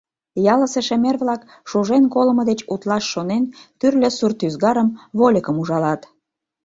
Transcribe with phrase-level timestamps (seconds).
[0.53, 3.43] Ялысе шемер-влак, шужен колымо деч утлаш шонен,
[3.79, 6.01] тӱрлӧ сурт ӱзгарым, вольыкым ужалат.